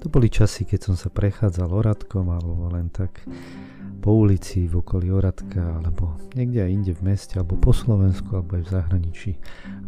To 0.00 0.06
boli 0.12 0.28
časy, 0.28 0.68
keď 0.68 0.92
som 0.92 0.94
sa 0.94 1.08
prechádzal 1.08 1.72
oradkom 1.72 2.28
alebo 2.28 2.68
len 2.70 2.92
tak 2.92 3.24
po 4.06 4.22
ulici 4.22 4.70
v 4.70 4.78
okolí 4.78 5.10
Oradka 5.10 5.82
alebo 5.82 6.14
niekde 6.38 6.62
aj 6.62 6.70
inde 6.70 6.92
v 6.94 7.10
meste 7.10 7.42
alebo 7.42 7.58
po 7.58 7.74
Slovensku 7.74 8.38
alebo 8.38 8.54
aj 8.54 8.62
v 8.62 8.72
zahraničí 8.78 9.32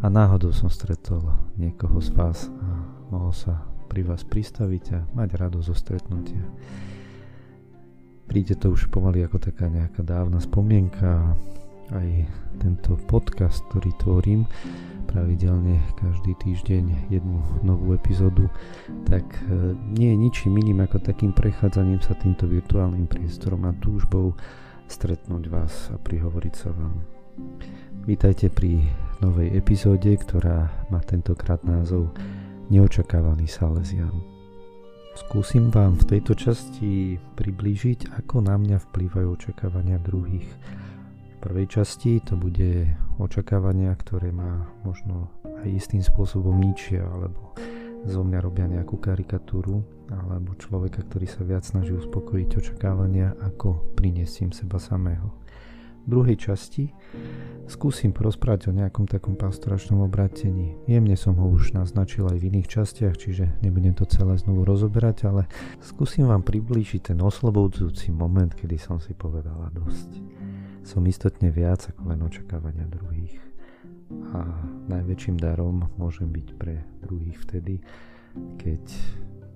a 0.03 0.11
náhodou 0.11 0.51
som 0.51 0.67
stretol 0.67 1.23
niekoho 1.55 2.03
z 2.03 2.11
vás 2.11 2.51
a 2.51 2.69
mohol 3.15 3.31
sa 3.31 3.63
pri 3.87 4.03
vás 4.03 4.27
pristaviť 4.27 4.85
a 4.91 4.99
mať 5.15 5.29
radosť 5.39 5.67
zo 5.71 5.75
stretnutia. 5.77 6.43
Príde 8.27 8.59
to 8.59 8.75
už 8.75 8.91
pomaly 8.91 9.23
ako 9.23 9.39
taká 9.39 9.71
nejaká 9.71 10.03
dávna 10.03 10.43
spomienka 10.43 11.39
aj 11.93 12.07
tento 12.61 12.97
podcast, 13.09 13.65
ktorý 13.69 13.89
tvorím 13.97 14.41
pravidelne 15.09 15.81
každý 15.97 16.37
týždeň 16.37 17.09
jednu 17.09 17.41
novú 17.65 17.97
epizódu, 17.97 18.45
tak 19.09 19.25
e, 19.25 19.73
nie 19.97 20.13
je 20.13 20.17
ničím 20.21 20.53
iným 20.61 20.85
ako 20.85 21.01
takým 21.01 21.33
prechádzaním 21.33 21.97
sa 21.97 22.13
týmto 22.13 22.45
virtuálnym 22.45 23.09
priestorom 23.09 23.65
a 23.65 23.73
túžbou 23.81 24.37
stretnúť 24.85 25.43
vás 25.49 25.89
a 25.89 25.97
prihovoriť 25.97 26.53
sa 26.53 26.69
vám. 26.69 27.01
Vítajte 28.05 28.53
pri 28.53 28.85
novej 29.25 29.49
epizóde, 29.57 30.13
ktorá 30.13 30.69
má 30.93 31.01
tentokrát 31.01 31.65
názov 31.65 32.13
Neočakávaný 32.69 33.49
Salesian. 33.49 34.13
Skúsim 35.17 35.73
vám 35.73 35.97
v 35.97 36.15
tejto 36.15 36.37
časti 36.37 37.17
priblížiť, 37.33 38.13
ako 38.13 38.45
na 38.45 38.55
mňa 38.61 38.77
vplývajú 38.77 39.27
očakávania 39.35 39.97
druhých 39.99 40.47
prvej 41.39 41.67
časti 41.71 42.19
to 42.19 42.35
bude 42.35 42.91
očakávania, 43.17 43.95
ktoré 43.95 44.29
ma 44.35 44.67
možno 44.83 45.31
aj 45.63 45.71
istým 45.71 46.03
spôsobom 46.03 46.59
ničia, 46.59 47.07
alebo 47.07 47.55
zo 48.03 48.21
mňa 48.23 48.39
robia 48.43 48.67
nejakú 48.67 48.99
karikatúru, 48.99 49.83
alebo 50.11 50.55
človeka, 50.59 51.03
ktorý 51.07 51.27
sa 51.27 51.41
viac 51.47 51.63
snaží 51.63 51.95
uspokojiť 51.95 52.49
očakávania, 52.59 53.35
ako 53.39 53.95
priniesím 53.95 54.51
seba 54.51 54.79
samého. 54.79 55.31
Druhej 56.07 56.37
časti 56.39 56.93
skúsim 57.67 58.15
porozprávať 58.15 58.69
o 58.69 58.75
nejakom 58.75 59.05
takom 59.05 59.35
pastoračnom 59.35 60.05
obrátení. 60.05 60.77
Jemne 60.85 61.17
som 61.19 61.37
ho 61.37 61.47
už 61.49 61.73
naznačil 61.73 62.29
aj 62.29 62.37
v 62.39 62.47
iných 62.53 62.67
častiach, 62.69 63.15
čiže 63.17 63.59
nebudem 63.65 63.97
to 63.97 64.07
celé 64.09 64.37
znovu 64.39 64.65
rozoberať, 64.65 65.27
ale 65.29 65.49
skúsim 65.83 66.25
vám 66.25 66.41
priblížiť 66.41 67.13
ten 67.13 67.19
oslobodzujúci 67.21 68.09
moment, 68.13 68.53
kedy 68.53 68.77
som 68.77 68.97
si 68.97 69.11
povedala 69.13 69.69
dosť 69.75 70.39
som 70.89 71.05
istotne 71.05 71.53
viac 71.53 71.85
ako 71.85 72.01
len 72.09 72.25
očakávania 72.25 72.89
druhých. 72.89 73.37
A 74.33 74.41
najväčším 74.89 75.37
darom 75.37 75.85
môžem 76.01 76.33
byť 76.33 76.47
pre 76.57 76.81
druhých 77.05 77.37
vtedy, 77.45 77.77
keď 78.57 78.81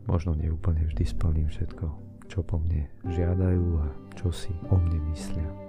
možno 0.05 0.38
neúplne 0.38 0.86
vždy 0.86 1.03
splním 1.09 1.49
všetko, 1.49 1.86
čo 2.30 2.45
po 2.45 2.61
mne 2.61 2.86
žiadajú 3.09 3.66
a 3.81 3.86
čo 4.14 4.30
si 4.30 4.53
o 4.69 4.77
mne 4.77 5.02
myslia. 5.09 5.62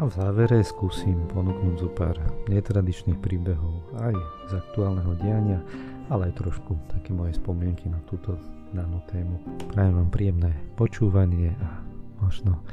A 0.00 0.08
v 0.08 0.16
závere 0.16 0.64
skúsim 0.64 1.28
ponúknuť 1.28 1.76
zo 1.76 1.92
pár 1.92 2.16
netradičných 2.48 3.20
príbehov 3.20 3.84
aj 4.00 4.16
z 4.48 4.52
aktuálneho 4.56 5.12
diania, 5.20 5.60
ale 6.08 6.32
aj 6.32 6.40
trošku 6.40 6.72
také 6.88 7.12
moje 7.12 7.36
spomienky 7.36 7.92
na 7.92 8.00
túto 8.08 8.40
danú 8.72 9.04
tému. 9.12 9.36
Prajem 9.76 10.00
vám 10.00 10.08
príjemné 10.08 10.56
počúvanie 10.80 11.52
a 11.52 11.84
možno 12.24 12.64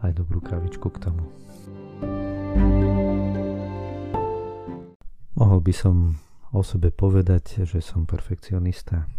aj 0.00 0.16
dobrú 0.16 0.40
kavičku 0.40 0.88
k 0.96 1.12
tomu. 1.12 1.28
Mohol 5.36 5.60
by 5.60 5.74
som 5.76 6.16
o 6.56 6.64
sebe 6.64 6.88
povedať, 6.88 7.68
že 7.68 7.84
som 7.84 8.08
perfekcionista. 8.08 9.12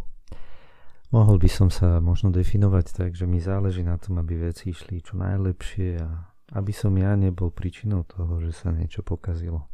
Mohol 1.14 1.38
by 1.38 1.50
som 1.54 1.70
sa 1.70 2.02
možno 2.02 2.34
definovať 2.34 2.86
tak, 2.98 3.12
že 3.14 3.30
mi 3.30 3.38
záleží 3.38 3.86
na 3.86 4.02
tom, 4.02 4.18
aby 4.18 4.42
veci 4.42 4.74
išli 4.74 5.06
čo 5.06 5.22
najlepšie 5.22 6.02
a 6.02 6.33
aby 6.53 6.74
som 6.74 6.94
ja 6.96 7.18
nebol 7.18 7.50
príčinou 7.50 8.06
toho, 8.06 8.38
že 8.41 8.53
sa 8.53 8.69
niečo 8.69 9.02
pokazilo. 9.02 9.66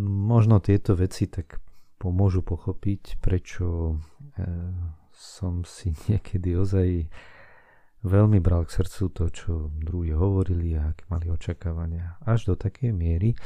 Možno 0.00 0.62
tieto 0.62 0.94
veci 0.94 1.26
tak 1.26 1.58
pomôžu 1.98 2.40
pochopiť, 2.46 3.18
prečo 3.18 3.66
e, 3.92 3.94
som 5.10 5.66
si 5.66 5.92
niekedy 6.08 6.54
ozaj 6.54 6.88
veľmi 8.00 8.40
bral 8.40 8.64
k 8.64 8.80
srdcu 8.80 9.02
to, 9.12 9.24
čo 9.28 9.52
druhí 9.76 10.16
hovorili 10.16 10.72
a 10.78 10.94
aké 10.94 11.04
mali 11.12 11.28
očakávania. 11.28 12.16
Až 12.24 12.52
do 12.52 12.54
takej 12.56 12.96
miery, 12.96 13.36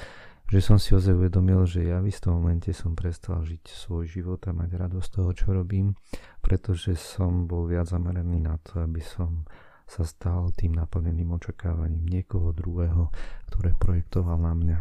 že 0.47 0.61
som 0.61 0.77
si 0.79 0.95
ozaj 0.95 1.17
uvedomil, 1.17 1.65
že 1.67 1.89
ja 1.89 1.99
v 1.99 2.13
istom 2.13 2.39
momente 2.39 2.71
som 2.71 2.95
prestal 2.95 3.43
žiť 3.43 3.65
svoj 3.65 4.07
život 4.07 4.45
a 4.47 4.55
mať 4.55 4.71
radosť 4.77 5.09
toho, 5.11 5.31
čo 5.35 5.47
robím, 5.57 5.99
pretože 6.45 6.95
som 6.95 7.49
bol 7.49 7.67
viac 7.67 7.89
zameraný 7.91 8.45
na 8.45 8.61
to, 8.63 8.85
aby 8.85 9.01
som 9.01 9.49
sa 9.85 10.03
stal 10.09 10.51
tým 10.57 10.75
naplneným 10.75 11.37
očakávaním 11.37 12.09
niekoho 12.09 12.51
druhého, 12.57 13.13
ktoré 13.53 13.77
projektoval 13.77 14.41
na 14.41 14.53
mňa. 14.57 14.79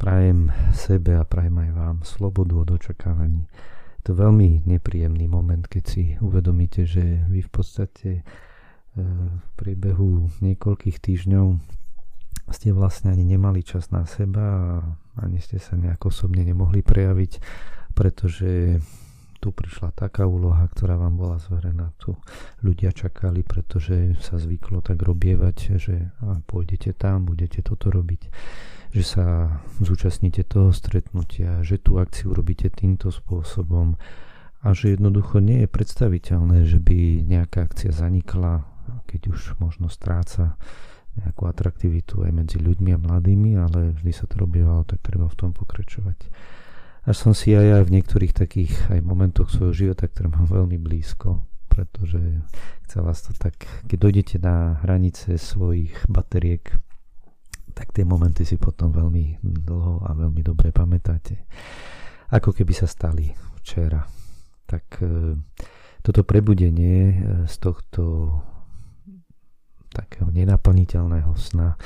Prajem 0.00 0.50
sebe 0.74 1.14
a 1.14 1.22
prajem 1.22 1.62
aj 1.62 1.70
vám 1.70 1.96
slobodu 2.02 2.66
od 2.66 2.68
očakávaní. 2.74 3.46
Je 4.02 4.02
to 4.10 4.18
veľmi 4.18 4.66
nepríjemný 4.66 5.30
moment, 5.30 5.62
keď 5.62 5.84
si 5.86 6.02
uvedomíte, 6.18 6.82
že 6.88 7.22
vy 7.30 7.46
v 7.46 7.50
podstate 7.52 8.10
v 8.92 9.46
priebehu 9.56 10.28
niekoľkých 10.42 10.98
týždňov 10.98 11.46
ste 12.50 12.74
vlastne 12.74 13.14
ani 13.14 13.24
nemali 13.24 13.64
čas 13.64 13.88
na 13.88 14.04
seba 14.04 14.44
a 14.44 14.60
ani 15.22 15.40
ste 15.40 15.62
sa 15.62 15.78
nejak 15.78 16.02
osobne 16.04 16.44
nemohli 16.44 16.84
prejaviť, 16.84 17.32
pretože 17.96 18.82
tu 19.42 19.50
prišla 19.50 19.90
taká 19.90 20.30
úloha, 20.30 20.70
ktorá 20.70 20.94
vám 20.94 21.18
bola 21.18 21.42
zverená. 21.42 21.90
Tu 21.98 22.14
ľudia 22.62 22.94
čakali, 22.94 23.42
pretože 23.42 24.14
sa 24.22 24.38
zvyklo 24.38 24.78
tak 24.86 25.02
robievať, 25.02 25.82
že 25.82 26.14
pôjdete 26.46 26.94
tam, 26.94 27.26
budete 27.26 27.58
toto 27.66 27.90
robiť, 27.90 28.30
že 28.94 29.02
sa 29.02 29.26
zúčastníte 29.82 30.46
toho 30.46 30.70
stretnutia, 30.70 31.66
že 31.66 31.82
tú 31.82 31.98
akciu 31.98 32.30
robíte 32.30 32.70
týmto 32.70 33.10
spôsobom 33.10 33.98
a 34.62 34.70
že 34.78 34.94
jednoducho 34.94 35.42
nie 35.42 35.66
je 35.66 35.68
predstaviteľné, 35.74 36.70
že 36.70 36.78
by 36.78 37.26
nejaká 37.26 37.66
akcia 37.66 37.90
zanikla 37.90 38.70
keď 39.06 39.20
už 39.30 39.40
možno 39.60 39.86
stráca 39.92 40.56
nejakú 41.12 41.44
atraktivitu 41.44 42.24
aj 42.24 42.32
medzi 42.32 42.56
ľuďmi 42.56 42.90
a 42.96 43.02
mladými, 43.02 43.50
ale 43.60 43.92
vždy 44.00 44.12
sa 44.16 44.24
to 44.24 44.40
robievalo, 44.40 44.88
tak 44.88 45.04
treba 45.04 45.28
v 45.28 45.36
tom 45.36 45.52
pokračovať. 45.52 46.32
Až 47.02 47.16
som 47.18 47.32
si 47.34 47.50
aj, 47.50 47.82
aj 47.82 47.84
v 47.90 47.94
niektorých 47.98 48.32
takých 48.34 48.72
aj 48.94 49.00
momentoch 49.02 49.50
svojho 49.50 49.74
života, 49.74 50.06
ktoré 50.06 50.30
mám 50.30 50.46
veľmi 50.62 50.78
blízko, 50.78 51.42
pretože 51.66 52.20
chce 52.86 52.96
vás 53.02 53.24
to 53.26 53.34
tak, 53.34 53.56
keď 53.90 53.98
dojdete 53.98 54.36
na 54.38 54.78
hranice 54.86 55.34
svojich 55.34 55.96
bateriek, 56.06 56.78
tak 57.72 57.90
tie 57.96 58.04
momenty 58.04 58.44
si 58.44 58.60
potom 58.60 58.92
veľmi 58.92 59.40
dlho 59.42 60.04
a 60.04 60.12
veľmi 60.12 60.44
dobre 60.44 60.70
pamätáte. 60.70 61.48
Ako 62.32 62.52
keby 62.52 62.72
sa 62.76 62.84
stali 62.84 63.32
včera. 63.60 64.04
Tak 64.68 64.84
e, 65.00 65.36
toto 66.04 66.20
prebudenie 66.24 66.98
e, 67.08 67.16
z 67.48 67.54
tohto 67.60 68.02
takého 69.92 70.28
nenaplniteľného 70.32 71.32
sna 71.36 71.76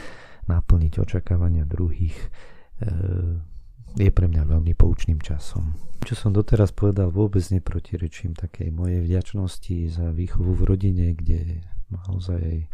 naplniť 0.47 1.03
očakávania 1.03 1.67
druhých 1.67 2.15
e, 2.15 2.29
je 3.97 4.11
pre 4.13 4.29
mňa 4.29 4.45
veľmi 4.45 4.77
poučným 4.77 5.19
časom. 5.25 5.73
Čo 6.05 6.15
som 6.15 6.31
doteraz 6.31 6.71
povedal, 6.71 7.09
vôbec 7.11 7.43
neprotirečím 7.49 8.37
takej 8.37 8.71
mojej 8.71 9.01
vďačnosti 9.03 9.77
za 9.91 10.13
výchovu 10.13 10.53
v 10.55 10.63
rodine, 10.69 11.07
kde 11.17 11.65
naozaj 11.91 12.69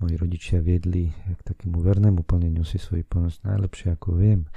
moji 0.00 0.16
rodičia 0.16 0.64
viedli 0.64 1.12
k 1.12 1.40
takému 1.44 1.76
vernému 1.84 2.24
plneniu 2.24 2.64
si 2.64 2.80
svojich 2.80 3.04
povinnosti 3.04 3.44
najlepšie 3.44 3.92
ako 3.92 4.16
viem. 4.16 4.48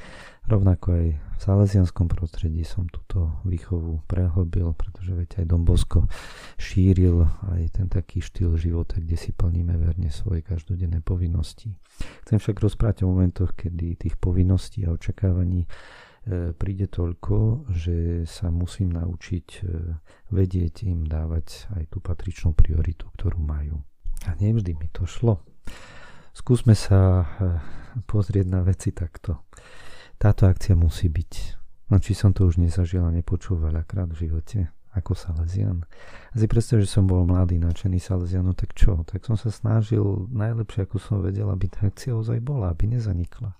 Rovnako 0.48 0.88
aj 0.96 1.06
v 1.20 1.40
salesianskom 1.40 2.08
prostredí 2.08 2.64
som 2.64 2.88
túto 2.88 3.44
výchovu 3.44 4.08
prehlbil, 4.08 4.72
pretože 4.76 5.12
veď 5.12 5.44
aj 5.44 5.46
Don 5.52 5.68
Bosco 5.68 6.08
šíril 6.56 7.28
aj 7.52 7.76
ten 7.76 7.88
taký 7.92 8.24
štýl 8.24 8.56
života, 8.56 9.04
kde 9.04 9.20
si 9.20 9.36
plníme 9.36 9.76
verne 9.76 10.08
svoje 10.08 10.44
každodenné 10.48 11.04
povinnosti. 11.04 11.76
Chcem 12.24 12.40
však 12.40 12.64
rozprávať 12.64 13.04
o 13.04 13.12
momentoch, 13.12 13.52
kedy 13.52 14.00
tých 14.00 14.16
povinností 14.16 14.88
a 14.88 14.96
očakávaní 14.96 15.68
e, 15.68 15.70
príde 16.56 16.88
toľko, 16.88 17.68
že 17.72 18.24
sa 18.24 18.48
musím 18.48 18.96
naučiť 18.96 19.48
e, 19.60 19.62
vedieť 20.32 20.88
im 20.88 21.04
dávať 21.04 21.68
aj 21.76 21.84
tú 21.92 22.00
patričnú 22.00 22.56
prioritu, 22.56 23.12
ktorú 23.12 23.44
majú. 23.44 23.84
A 24.28 24.36
nevždy 24.40 24.76
mi 24.78 24.88
to 24.92 25.04
šlo. 25.04 25.44
Skúsme 26.34 26.74
sa 26.74 27.24
eh, 27.24 27.60
pozrieť 28.08 28.48
na 28.50 28.66
veci 28.66 28.96
takto. 28.96 29.46
Táto 30.18 30.48
akcia 30.48 30.74
musí 30.74 31.12
byť. 31.12 31.34
No 31.92 32.00
či 32.00 32.16
som 32.16 32.32
to 32.32 32.48
už 32.48 32.58
nezažil 32.58 33.04
a 33.04 33.12
nepočul 33.14 33.60
veľakrát 33.60 34.10
v 34.10 34.28
živote 34.28 34.60
ako 34.94 35.18
Salesian. 35.18 35.86
A 36.32 36.36
si 36.38 36.46
predstav, 36.46 36.78
že 36.78 36.90
som 36.90 37.10
bol 37.10 37.26
mladý, 37.26 37.58
nadšený 37.58 37.98
Salesian, 37.98 38.46
tak 38.54 38.78
čo? 38.78 39.02
Tak 39.04 39.26
som 39.26 39.34
sa 39.34 39.50
snažil 39.50 40.30
najlepšie, 40.30 40.86
ako 40.86 40.98
som 41.02 41.18
vedel, 41.20 41.50
aby 41.50 41.66
tá 41.70 41.90
akcia 41.90 42.14
ozaj 42.14 42.40
bola, 42.46 42.70
aby 42.70 42.94
nezanikla. 42.94 43.58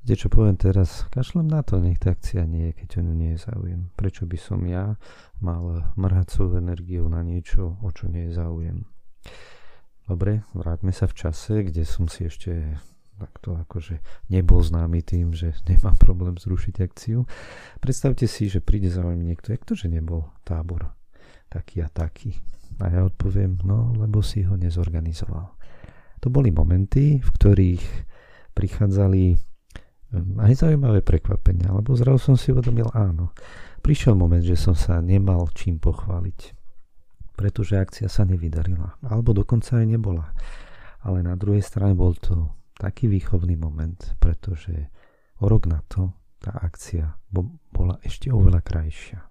Viete, 0.00 0.24
čo 0.24 0.28
poviem 0.32 0.56
teraz? 0.56 1.04
Kašlem 1.12 1.44
na 1.44 1.60
to, 1.60 1.76
nech 1.76 2.00
tá 2.00 2.16
akcia 2.16 2.48
nie 2.48 2.72
je, 2.72 2.76
keď 2.84 2.88
o 2.98 3.04
ňu 3.04 3.14
nie 3.20 3.30
je 3.36 3.44
záujem. 3.44 3.92
Prečo 4.00 4.24
by 4.24 4.38
som 4.40 4.64
ja 4.64 4.96
mal 5.44 5.92
mrhať 6.00 6.32
svoju 6.32 6.56
energiu 6.56 7.04
na 7.12 7.20
niečo, 7.20 7.76
o 7.84 7.88
čo 7.92 8.08
nie 8.08 8.32
je 8.32 8.40
záujem? 8.40 8.88
Dobre, 10.10 10.42
vráťme 10.58 10.90
sa 10.90 11.06
v 11.06 11.14
čase, 11.14 11.62
kde 11.62 11.86
som 11.86 12.10
si 12.10 12.26
ešte 12.26 12.74
takto 13.14 13.54
akože 13.54 14.02
nebol 14.26 14.58
známy 14.58 15.06
tým, 15.06 15.30
že 15.30 15.54
nemám 15.70 15.94
problém 16.02 16.34
zrušiť 16.34 16.74
akciu. 16.82 17.30
Predstavte 17.78 18.26
si, 18.26 18.50
že 18.50 18.58
príde 18.58 18.90
za 18.90 19.06
vami 19.06 19.22
niekto, 19.22 19.54
jak 19.54 19.62
to, 19.62 19.78
že 19.78 19.86
nebol 19.86 20.26
tábor 20.42 20.90
taký 21.46 21.86
a 21.86 21.88
taký. 21.92 22.34
A 22.82 22.90
ja 22.90 23.06
odpoviem, 23.06 23.62
no 23.62 23.94
lebo 23.94 24.18
si 24.18 24.42
ho 24.42 24.58
nezorganizoval. 24.58 25.54
To 26.20 26.26
boli 26.26 26.50
momenty, 26.50 27.22
v 27.22 27.30
ktorých 27.30 27.84
prichádzali 28.50 29.38
hm, 30.10 30.42
aj 30.42 30.52
zaujímavé 30.58 31.06
prekvapenia, 31.06 31.70
lebo 31.70 31.94
zrazu 31.94 32.34
som 32.34 32.36
si 32.40 32.50
uvedomil, 32.50 32.90
áno, 32.98 33.30
prišiel 33.78 34.18
moment, 34.18 34.42
že 34.42 34.58
som 34.58 34.74
sa 34.74 34.98
nemal 34.98 35.46
čím 35.54 35.78
pochváliť, 35.78 36.59
pretože 37.40 37.80
akcia 37.80 38.12
sa 38.12 38.28
nevydarila, 38.28 39.00
alebo 39.00 39.32
dokonca 39.32 39.80
aj 39.80 39.86
nebola. 39.88 40.36
Ale 41.00 41.24
na 41.24 41.32
druhej 41.40 41.64
strane 41.64 41.96
bol 41.96 42.12
to 42.12 42.52
taký 42.76 43.08
výchovný 43.08 43.56
moment, 43.56 43.96
pretože 44.20 44.92
o 45.40 45.48
rok 45.48 45.64
na 45.64 45.80
to 45.88 46.12
tá 46.36 46.52
akcia 46.52 47.16
bola 47.72 47.96
ešte 48.04 48.28
oveľa 48.28 48.60
krajšia. 48.60 49.24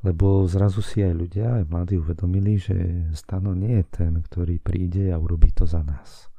Lebo 0.00 0.48
zrazu 0.48 0.80
si 0.80 1.04
aj 1.04 1.12
ľudia, 1.12 1.60
aj 1.60 1.68
mladí 1.68 2.00
uvedomili, 2.00 2.56
že 2.56 2.74
Stano 3.12 3.52
nie 3.52 3.84
je 3.84 3.84
ten, 3.92 4.12
ktorý 4.16 4.56
príde 4.56 5.12
a 5.12 5.20
urobí 5.20 5.52
to 5.52 5.68
za 5.68 5.84
nás. 5.84 6.32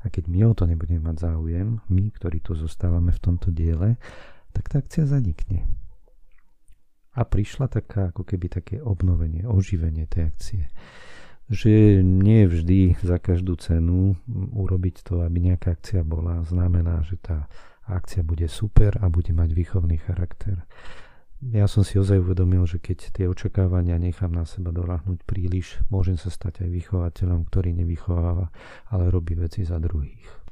A 0.00 0.08
keď 0.08 0.24
my 0.32 0.40
o 0.48 0.56
to 0.56 0.64
nebudeme 0.64 1.04
mať 1.04 1.20
záujem, 1.20 1.84
my, 1.92 2.04
ktorí 2.16 2.40
tu 2.40 2.56
zostávame 2.56 3.12
v 3.12 3.20
tomto 3.20 3.52
diele, 3.52 4.00
tak 4.56 4.72
tá 4.72 4.80
akcia 4.80 5.04
zanikne. 5.04 5.68
A 7.14 7.22
prišla 7.22 7.70
taká, 7.70 8.10
ako 8.10 8.26
keby 8.26 8.46
také 8.50 8.82
obnovenie, 8.82 9.46
oživenie 9.46 10.06
tej 10.10 10.34
akcie 10.34 10.62
že 11.50 12.00
nie 12.00 12.48
vždy 12.48 12.96
za 13.04 13.20
každú 13.20 13.60
cenu 13.60 14.16
urobiť 14.56 15.04
to, 15.04 15.20
aby 15.20 15.52
nejaká 15.52 15.76
akcia 15.76 16.00
bola, 16.00 16.40
znamená, 16.48 17.04
že 17.04 17.20
tá 17.20 17.52
akcia 17.84 18.24
bude 18.24 18.48
super 18.48 18.96
a 18.96 19.12
bude 19.12 19.36
mať 19.36 19.52
výchovný 19.52 20.00
charakter. 20.00 20.64
Ja 21.52 21.68
som 21.68 21.84
si 21.84 22.00
ozaj 22.00 22.24
uvedomil, 22.24 22.64
že 22.64 22.80
keď 22.80 23.12
tie 23.12 23.26
očakávania 23.28 24.00
nechám 24.00 24.32
na 24.32 24.48
seba 24.48 24.72
doľahnúť 24.72 25.28
príliš, 25.28 25.84
môžem 25.92 26.16
sa 26.16 26.32
stať 26.32 26.64
aj 26.64 26.70
vychovateľom, 26.72 27.44
ktorý 27.52 27.76
nevychováva, 27.76 28.48
ale 28.88 29.12
robí 29.12 29.36
veci 29.36 29.68
za 29.68 29.76
druhých. 29.76 30.43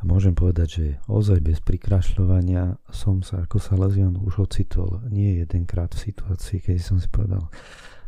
A 0.00 0.08
môžem 0.08 0.32
povedať, 0.32 0.68
že 0.80 0.86
ozaj 1.12 1.44
bez 1.44 1.60
prikrašľovania 1.60 2.80
som 2.88 3.20
sa 3.20 3.44
ako 3.44 3.60
Salesian 3.60 4.16
už 4.16 4.48
ocitol 4.48 5.04
nie 5.12 5.44
jedenkrát 5.44 5.92
v 5.92 6.08
situácii, 6.08 6.64
keď 6.64 6.80
som 6.80 6.96
si 6.96 7.04
povedal, 7.12 7.52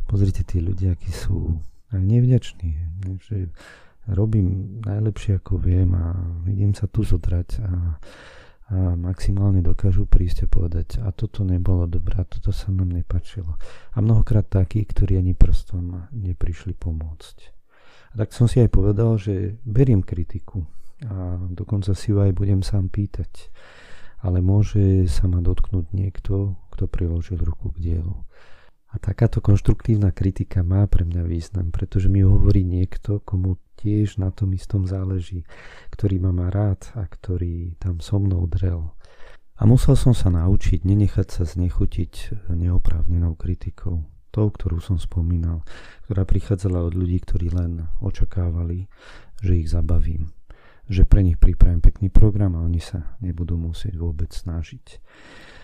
pozrite 0.09 0.41
tí 0.41 0.57
ľudia, 0.57 0.97
akí 0.97 1.13
sú 1.13 1.61
nevďačný, 1.93 2.69
že 3.21 3.53
robím 4.09 4.81
najlepšie 4.81 5.37
ako 5.37 5.61
viem 5.61 5.93
a 5.93 6.17
idem 6.49 6.73
sa 6.73 6.89
tu 6.89 7.05
zodrať 7.05 7.61
a, 7.61 7.69
a 8.73 8.77
maximálne 8.97 9.61
dokážu 9.61 10.09
prísť 10.09 10.45
a 10.45 10.51
povedať 10.51 10.97
a 10.97 11.13
toto 11.13 11.45
nebolo 11.45 11.85
dobré, 11.85 12.25
toto 12.25 12.49
sa 12.49 12.73
nám 12.73 12.89
nepačilo. 12.89 13.53
A 13.93 14.01
mnohokrát 14.01 14.49
takí, 14.49 14.81
ktorí 14.81 15.21
ani 15.21 15.37
prstom 15.37 16.09
neprišli 16.09 16.73
pomôcť. 16.73 17.37
A 18.17 18.25
tak 18.25 18.33
som 18.33 18.49
si 18.49 18.57
aj 18.65 18.73
povedal, 18.73 19.13
že 19.21 19.61
beriem 19.61 20.01
kritiku 20.01 20.65
a 21.09 21.39
dokonca 21.51 21.91
si 21.95 22.11
ju 22.11 22.23
aj 22.23 22.31
budem 22.35 22.61
sám 22.61 22.87
pýtať. 22.87 23.51
Ale 24.23 24.39
môže 24.39 25.07
sa 25.11 25.27
ma 25.27 25.43
dotknúť 25.43 25.91
niekto, 25.91 26.55
kto 26.71 26.87
priložil 26.87 27.43
ruku 27.43 27.75
k 27.75 27.91
dielu. 27.91 28.15
A 28.93 29.01
takáto 29.01 29.41
konštruktívna 29.41 30.13
kritika 30.13 30.61
má 30.61 30.85
pre 30.85 31.01
mňa 31.01 31.25
význam, 31.25 31.73
pretože 31.73 32.07
mi 32.13 32.21
hovorí 32.21 32.61
niekto, 32.61 33.25
komu 33.25 33.57
tiež 33.81 34.21
na 34.21 34.29
tom 34.29 34.53
istom 34.53 34.85
záleží, 34.85 35.43
ktorý 35.89 36.21
ma 36.21 36.31
má 36.31 36.47
rád 36.53 36.93
a 36.93 37.03
ktorý 37.09 37.73
tam 37.81 37.99
so 37.99 38.21
mnou 38.21 38.45
drel. 38.45 38.93
A 39.57 39.65
musel 39.65 39.97
som 39.97 40.13
sa 40.13 40.29
naučiť 40.29 40.85
nenechať 40.85 41.27
sa 41.29 41.43
znechutiť 41.43 42.45
neoprávnenou 42.53 43.33
kritikou, 43.33 44.05
tou, 44.29 44.47
ktorú 44.49 44.77
som 44.77 45.01
spomínal, 45.01 45.65
ktorá 46.05 46.25
prichádzala 46.25 46.85
od 46.85 46.93
ľudí, 46.93 47.21
ktorí 47.21 47.49
len 47.49 47.89
očakávali, 47.97 48.89
že 49.41 49.57
ich 49.57 49.73
zabavím, 49.73 50.33
že 50.87 51.07
pre 51.07 51.23
nich 51.23 51.39
pripravím 51.39 51.79
pekný 51.79 52.11
program 52.11 52.59
a 52.59 52.65
oni 52.65 52.83
sa 52.83 53.15
nebudú 53.23 53.55
musieť 53.55 53.95
vôbec 53.95 54.31
snažiť. 54.31 54.99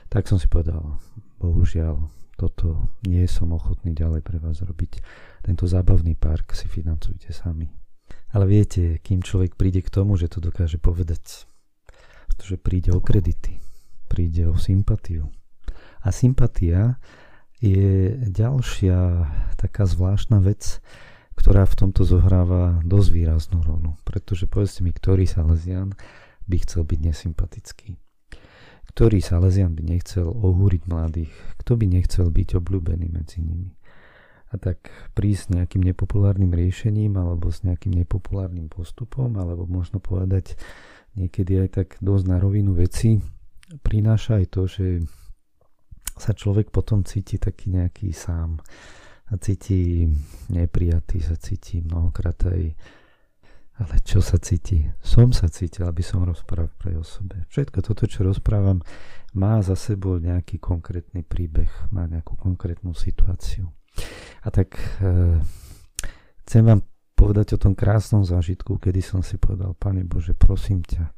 Tak 0.08 0.26
som 0.26 0.40
si 0.40 0.48
povedal, 0.48 0.98
bohužiaľ, 1.38 2.10
toto 2.40 2.96
nie 3.04 3.28
som 3.28 3.52
ochotný 3.52 3.92
ďalej 3.92 4.24
pre 4.24 4.40
vás 4.40 4.64
robiť. 4.64 5.04
Tento 5.44 5.68
zábavný 5.68 6.16
park 6.16 6.56
si 6.56 6.72
financujte 6.72 7.36
sami. 7.36 7.68
Ale 8.32 8.48
viete, 8.48 9.04
kým 9.04 9.20
človek 9.20 9.60
príde 9.60 9.84
k 9.84 9.92
tomu, 9.92 10.16
že 10.16 10.32
to 10.32 10.40
dokáže 10.40 10.80
povedať, 10.80 11.50
pretože 12.32 12.56
príde 12.62 12.96
o 12.96 13.04
kredity, 13.04 13.60
príde 14.08 14.48
o 14.48 14.56
sympatiu. 14.56 15.28
A 16.00 16.16
sympatia 16.16 16.96
je 17.60 18.16
ďalšia 18.24 19.28
taká 19.60 19.84
zvláštna 19.84 20.40
vec, 20.40 20.80
ktorá 21.40 21.64
v 21.64 21.88
tomto 21.88 22.04
zohráva 22.04 22.84
dosť 22.84 23.10
výraznú 23.16 23.64
rolu. 23.64 23.96
Pretože 24.04 24.44
povedzte 24.44 24.84
mi, 24.84 24.92
ktorý 24.92 25.24
Salesian 25.24 25.96
by 26.52 26.58
chcel 26.68 26.84
byť 26.84 27.00
nesympatický. 27.00 27.96
Ktorý 28.92 29.24
Salesian 29.24 29.72
by 29.72 29.88
nechcel 29.88 30.28
ohúriť 30.28 30.92
mladých? 30.92 31.32
Kto 31.64 31.80
by 31.80 31.86
nechcel 31.88 32.28
byť 32.28 32.60
obľúbený 32.60 33.08
medzi 33.08 33.40
nimi? 33.40 33.72
A 34.52 34.60
tak 34.60 34.92
prísť 35.16 35.40
s 35.40 35.52
nejakým 35.56 35.86
nepopulárnym 35.86 36.52
riešením 36.52 37.16
alebo 37.16 37.54
s 37.54 37.64
nejakým 37.64 37.96
nepopulárnym 37.96 38.68
postupom, 38.68 39.32
alebo 39.40 39.64
možno 39.70 40.04
povedať 40.04 40.60
niekedy 41.16 41.64
aj 41.64 41.70
tak 41.72 41.88
dosť 42.02 42.26
na 42.28 42.42
rovinu 42.42 42.76
veci, 42.76 43.22
prináša 43.86 44.42
aj 44.42 44.46
to, 44.50 44.62
že 44.66 44.88
sa 46.20 46.36
človek 46.36 46.74
potom 46.74 47.06
cíti 47.06 47.40
taký 47.40 47.72
nejaký 47.72 48.12
sám 48.12 48.60
a 49.30 49.38
cíti 49.38 50.10
neprijatý, 50.50 51.22
sa 51.22 51.38
cíti 51.38 51.86
mnohokrát 51.86 52.38
aj 52.50 52.74
ale 53.80 54.04
čo 54.04 54.20
sa 54.20 54.36
cíti? 54.36 54.92
Som 55.00 55.32
sa 55.32 55.48
cítil, 55.48 55.88
aby 55.88 56.04
som 56.04 56.28
rozprával 56.28 56.68
pre 56.76 57.00
o 57.00 57.04
sebe. 57.08 57.48
Všetko 57.48 57.80
toto, 57.80 58.12
čo 58.12 58.28
rozprávam, 58.28 58.84
má 59.32 59.64
za 59.64 59.80
sebou 59.80 60.20
nejaký 60.20 60.60
konkrétny 60.60 61.24
príbeh, 61.24 61.72
má 61.96 62.04
nejakú 62.04 62.36
konkrétnu 62.36 62.92
situáciu. 62.92 63.72
A 64.44 64.52
tak 64.52 64.76
e, 65.00 65.40
chcem 66.44 66.64
vám 66.68 66.84
povedať 67.16 67.56
o 67.56 67.62
tom 67.62 67.72
krásnom 67.72 68.28
zážitku, 68.28 68.84
kedy 68.84 69.00
som 69.00 69.24
si 69.24 69.40
povedal, 69.40 69.72
Pane 69.80 70.04
Bože, 70.04 70.36
prosím 70.36 70.84
ťa, 70.84 71.16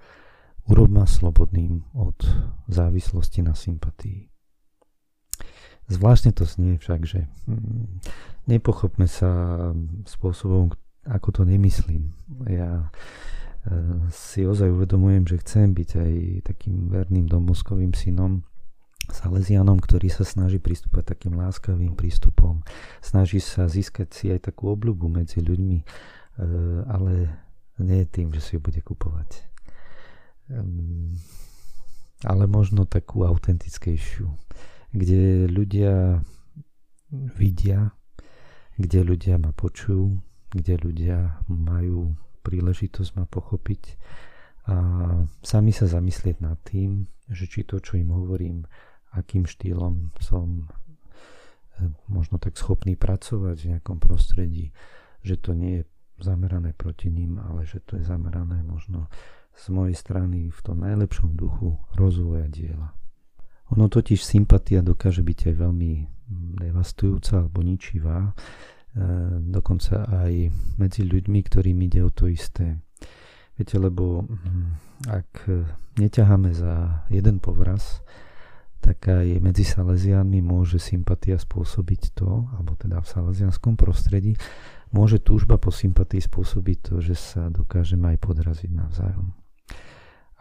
urob 0.70 0.94
ma 0.94 1.10
slobodným 1.10 1.82
od 1.98 2.22
závislosti 2.70 3.42
na 3.42 3.58
sympatii. 3.58 4.30
Zvláštne 5.92 6.32
to 6.32 6.48
znie 6.48 6.80
však, 6.80 7.04
že 7.04 7.28
hm, 7.46 8.00
nepochopme 8.48 9.06
sa 9.12 9.30
spôsobom, 10.08 10.72
ako 11.04 11.30
to 11.36 11.42
nemyslím. 11.44 12.16
Ja 12.48 12.88
e, 13.68 14.08
si 14.14 14.48
ozaj 14.48 14.72
uvedomujem, 14.72 15.28
že 15.28 15.42
chcem 15.44 15.76
byť 15.76 15.90
aj 16.00 16.14
takým 16.48 16.88
verným 16.88 17.28
domovskovým 17.28 17.92
synom, 17.92 18.48
Salesianom, 19.12 19.82
ktorý 19.82 20.08
sa 20.08 20.24
snaží 20.24 20.62
pristúpať 20.62 21.18
takým 21.18 21.36
láskavým 21.36 22.00
prístupom. 22.00 22.64
Snaží 23.04 23.44
sa 23.44 23.68
získať 23.68 24.08
si 24.14 24.26
aj 24.32 24.48
takú 24.54 24.72
obľubu 24.72 25.12
medzi 25.12 25.44
ľuďmi, 25.44 25.80
e, 25.82 25.86
ale 26.88 27.28
nie 27.82 28.08
tým, 28.08 28.32
že 28.32 28.40
si 28.40 28.52
ju 28.56 28.60
bude 28.64 28.80
kupovať. 28.80 29.52
Ale 32.22 32.44
možno 32.46 32.86
takú 32.86 33.26
autentickejšiu, 33.26 34.30
kde 34.92 35.48
ľudia 35.48 36.20
vidia, 37.12 37.92
kde 38.76 39.00
ľudia 39.04 39.36
ma 39.40 39.52
počujú, 39.52 40.20
kde 40.52 40.76
ľudia 40.80 41.44
majú 41.48 42.16
príležitosť 42.42 43.12
ma 43.16 43.26
pochopiť 43.30 43.82
a 44.70 44.76
sami 45.42 45.72
sa 45.74 45.90
zamyslieť 45.90 46.38
nad 46.42 46.58
tým, 46.62 47.10
že 47.32 47.50
či 47.50 47.66
to, 47.66 47.82
čo 47.82 47.98
im 47.98 48.14
hovorím, 48.14 48.68
akým 49.18 49.48
štýlom 49.50 50.14
som 50.22 50.68
e, 51.80 51.88
možno 52.08 52.38
tak 52.38 52.56
schopný 52.56 52.94
pracovať 52.96 53.58
v 53.58 53.70
nejakom 53.76 53.98
prostredí, 53.98 54.70
že 55.26 55.42
to 55.42 55.58
nie 55.58 55.82
je 55.82 55.84
zamerané 56.22 56.78
proti 56.78 57.10
ním, 57.10 57.42
ale 57.42 57.66
že 57.66 57.82
to 57.82 57.98
je 57.98 58.06
zamerané 58.06 58.62
možno 58.62 59.10
z 59.58 59.66
mojej 59.74 59.98
strany 59.98 60.54
v 60.54 60.60
tom 60.62 60.80
najlepšom 60.86 61.36
duchu 61.36 61.82
rozvoja 61.98 62.48
diela. 62.48 62.94
Ono 63.72 63.88
totiž 63.88 64.20
sympatia 64.20 64.84
dokáže 64.84 65.24
byť 65.24 65.40
aj 65.52 65.56
veľmi 65.56 65.92
devastujúca 66.60 67.44
alebo 67.44 67.60
ničivá, 67.64 68.36
dokonca 69.48 70.08
aj 70.08 70.52
medzi 70.76 71.08
ľuďmi, 71.08 71.40
ktorým 71.48 71.80
ide 71.88 72.04
o 72.04 72.12
to 72.12 72.28
isté. 72.28 72.80
Viete, 73.56 73.76
lebo 73.80 74.28
hm, 74.28 74.70
ak 75.08 75.48
neťaháme 76.00 76.52
za 76.52 77.06
jeden 77.08 77.40
povraz, 77.40 78.04
tak 78.82 79.06
aj 79.08 79.38
medzi 79.40 79.62
Salesiánmi 79.62 80.42
môže 80.42 80.82
sympatia 80.82 81.38
spôsobiť 81.38 82.18
to, 82.18 82.50
alebo 82.58 82.74
teda 82.74 82.98
v 82.98 83.08
salesianskom 83.08 83.78
prostredí, 83.78 84.34
môže 84.90 85.22
túžba 85.22 85.62
po 85.62 85.70
sympatii 85.70 86.20
spôsobiť 86.20 86.78
to, 86.90 86.94
že 87.00 87.16
sa 87.16 87.54
dokážeme 87.54 88.12
aj 88.12 88.18
podraziť 88.18 88.72
navzájom. 88.74 89.41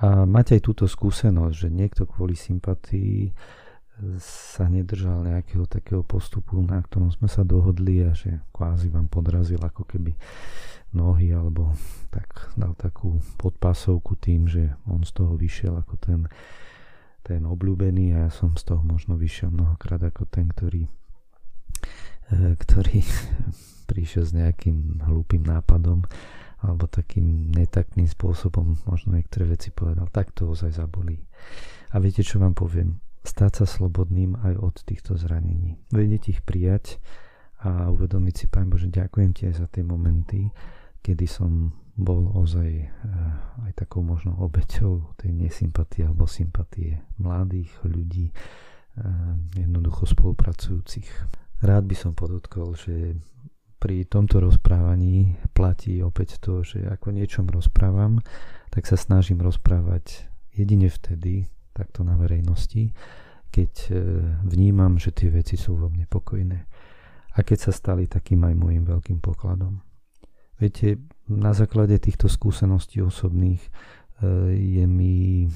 A 0.01 0.25
mať 0.25 0.57
aj 0.57 0.61
túto 0.65 0.85
skúsenosť, 0.89 1.55
že 1.55 1.69
niekto 1.69 2.09
kvôli 2.09 2.33
sympatii 2.33 3.33
sa 4.21 4.65
nedržal 4.65 5.29
nejakého 5.29 5.69
takého 5.69 6.01
postupu, 6.01 6.57
na 6.65 6.81
ktorom 6.81 7.13
sme 7.13 7.29
sa 7.29 7.45
dohodli 7.45 8.01
a 8.01 8.17
že 8.17 8.41
kvázi 8.49 8.89
vám 8.89 9.13
podrazil 9.13 9.61
ako 9.61 9.85
keby 9.85 10.17
nohy 10.97 11.37
alebo 11.37 11.77
tak 12.09 12.49
dal 12.57 12.73
takú 12.81 13.21
podpásovku 13.37 14.17
tým, 14.17 14.49
že 14.49 14.73
on 14.89 15.05
z 15.05 15.13
toho 15.13 15.37
vyšiel 15.37 15.77
ako 15.85 15.95
ten 16.01 16.21
ten 17.23 17.45
obľúbený 17.45 18.17
a 18.17 18.27
ja 18.27 18.31
som 18.33 18.57
z 18.57 18.65
toho 18.65 18.83
možno 18.83 19.15
vyšiel 19.15 19.53
mnohokrát 19.53 20.01
ako 20.01 20.25
ten, 20.27 20.49
ktorý, 20.49 20.89
e, 22.33 22.57
ktorý 22.57 23.05
prišiel 23.91 24.25
s 24.25 24.33
nejakým 24.33 25.05
hlúpým 25.05 25.45
nápadom 25.45 26.03
alebo 26.61 26.85
takým 26.87 27.53
netaktným 27.57 28.09
spôsobom 28.09 28.77
možno 28.85 29.17
niektoré 29.17 29.49
veci 29.49 29.73
povedal. 29.73 30.13
Tak 30.13 30.37
to 30.37 30.53
ozaj 30.53 30.77
zabolí. 30.77 31.17
A 31.91 31.99
viete, 31.99 32.21
čo 32.21 32.37
vám 32.37 32.53
poviem? 32.53 33.01
Stať 33.25 33.65
sa 33.65 33.67
slobodným 33.69 34.37
aj 34.41 34.55
od 34.61 34.77
týchto 34.85 35.17
zranení. 35.17 35.77
Vedieť 35.93 36.37
ich 36.37 36.41
prijať 36.45 37.01
a 37.61 37.93
uvedomiť 37.93 38.35
si, 38.35 38.47
Pán 38.49 38.73
Bože, 38.73 38.89
ďakujem 38.89 39.31
Ti 39.37 39.43
aj 39.53 39.55
za 39.61 39.67
tie 39.69 39.85
momenty, 39.85 40.49
kedy 41.05 41.29
som 41.29 41.73
bol 42.01 42.33
ozaj 42.33 42.71
eh, 42.73 42.89
aj 43.69 43.73
takou 43.77 44.01
možno 44.01 44.33
obeťou 44.41 45.21
tej 45.21 45.37
nesympatie 45.37 46.09
alebo 46.09 46.25
sympatie 46.25 47.05
mladých 47.21 47.69
ľudí, 47.85 48.33
eh, 48.33 49.05
jednoducho 49.61 50.09
spolupracujúcich. 50.09 51.09
Rád 51.61 51.85
by 51.85 51.97
som 51.97 52.13
podotkol, 52.17 52.73
že 52.73 53.21
pri 53.81 54.05
tomto 54.05 54.45
rozprávaní 54.45 55.41
platí 55.57 56.05
opäť 56.05 56.37
to, 56.39 56.61
že 56.61 56.85
ako 56.85 57.17
niečom 57.17 57.49
rozprávam, 57.49 58.21
tak 58.69 58.85
sa 58.85 59.01
snažím 59.01 59.41
rozprávať 59.41 60.29
jedine 60.53 60.93
vtedy, 60.93 61.49
takto 61.73 62.05
na 62.05 62.21
verejnosti, 62.21 62.93
keď 63.49 63.73
eh, 63.89 63.97
vnímam, 64.45 65.01
že 65.01 65.17
tie 65.17 65.33
veci 65.33 65.57
sú 65.57 65.81
vo 65.81 65.89
mne 65.89 66.05
pokojné 66.05 66.59
a 67.35 67.39
keď 67.41 67.71
sa 67.71 67.73
stali 67.73 68.05
takým 68.11 68.43
aj 68.45 68.55
môjim 68.59 68.85
veľkým 68.85 69.19
pokladom. 69.23 69.81
Viete, 70.61 71.01
na 71.31 71.55
základe 71.57 71.97
týchto 71.97 72.29
skúseností 72.29 73.01
osobných 73.01 73.63
e, 73.65 73.71
je 74.53 74.85
mi 74.85 75.47